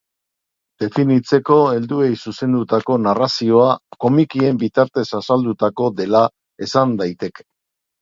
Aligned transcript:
Definitzeko 0.83 1.57
helduei 1.73 2.07
zuzendutako 2.23 2.97
narrazioa 3.09 3.69
komikien 4.07 4.61
bitartez 4.67 5.07
azaldutako 5.23 5.95
dela 6.03 6.27
esan 6.71 7.01
daiteke. 7.07 7.51